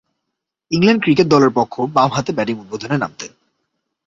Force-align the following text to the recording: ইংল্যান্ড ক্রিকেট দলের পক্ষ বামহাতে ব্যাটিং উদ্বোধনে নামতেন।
ইংল্যান্ড 0.71 1.01
ক্রিকেট 1.03 1.27
দলের 1.27 1.51
পক্ষ 1.53 1.73
বামহাতে 1.95 2.31
ব্যাটিং 2.33 2.55
উদ্বোধনে 2.59 2.97
নামতেন। 2.97 3.31